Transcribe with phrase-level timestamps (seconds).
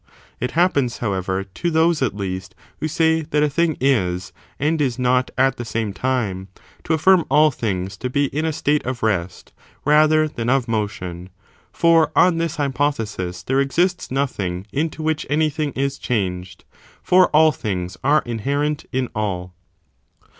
[0.39, 4.97] It happens, however, to those, at least, who say that a thing is and is
[4.97, 6.47] not at the same time,*
[6.85, 9.53] to affirm all things to be in a state of rest,
[9.85, 11.29] rather than of motion;
[11.71, 16.63] for, on ttos hypothesis, there exists nothing into which anything is changed,
[17.03, 19.53] for all things are inherent in all.